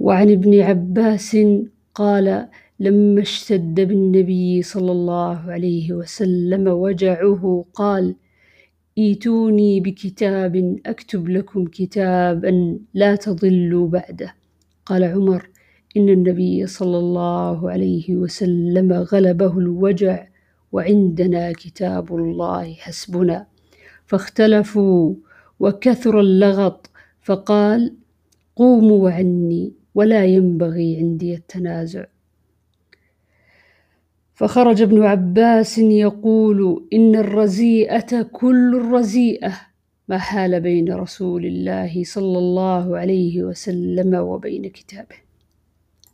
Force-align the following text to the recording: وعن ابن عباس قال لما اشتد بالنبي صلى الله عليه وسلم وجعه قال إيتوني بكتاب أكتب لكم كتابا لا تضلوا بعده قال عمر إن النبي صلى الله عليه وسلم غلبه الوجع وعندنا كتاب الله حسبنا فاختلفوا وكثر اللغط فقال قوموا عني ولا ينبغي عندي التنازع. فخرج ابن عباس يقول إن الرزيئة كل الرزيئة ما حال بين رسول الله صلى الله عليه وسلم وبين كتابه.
وعن 0.00 0.30
ابن 0.30 0.60
عباس 0.60 1.36
قال 1.94 2.48
لما 2.80 3.22
اشتد 3.22 3.74
بالنبي 3.80 4.62
صلى 4.62 4.92
الله 4.92 5.38
عليه 5.52 5.92
وسلم 5.92 6.68
وجعه 6.68 7.64
قال 7.74 8.14
إيتوني 8.98 9.80
بكتاب 9.80 10.78
أكتب 10.86 11.28
لكم 11.28 11.64
كتابا 11.64 12.78
لا 12.94 13.16
تضلوا 13.16 13.88
بعده 13.88 14.34
قال 14.86 15.04
عمر 15.04 15.48
إن 15.96 16.08
النبي 16.08 16.66
صلى 16.66 16.98
الله 16.98 17.70
عليه 17.70 18.16
وسلم 18.16 18.92
غلبه 18.92 19.58
الوجع 19.58 20.26
وعندنا 20.72 21.52
كتاب 21.52 22.16
الله 22.16 22.72
حسبنا 22.74 23.46
فاختلفوا 24.06 25.14
وكثر 25.60 26.20
اللغط 26.20 26.90
فقال 27.22 27.94
قوموا 28.56 29.10
عني 29.10 29.72
ولا 29.94 30.24
ينبغي 30.24 30.96
عندي 30.96 31.34
التنازع. 31.34 32.04
فخرج 34.34 34.82
ابن 34.82 35.02
عباس 35.02 35.78
يقول 35.78 36.88
إن 36.92 37.16
الرزيئة 37.16 38.22
كل 38.22 38.76
الرزيئة 38.76 39.52
ما 40.08 40.18
حال 40.18 40.60
بين 40.60 40.92
رسول 40.94 41.46
الله 41.46 42.04
صلى 42.04 42.38
الله 42.38 42.98
عليه 42.98 43.42
وسلم 43.42 44.14
وبين 44.14 44.70
كتابه. 44.70 45.16